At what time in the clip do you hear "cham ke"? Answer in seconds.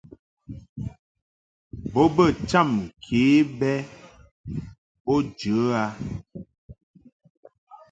2.49-3.21